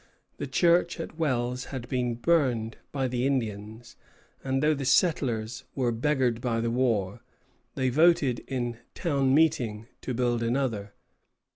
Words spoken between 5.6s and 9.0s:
were beggared by the war, they voted in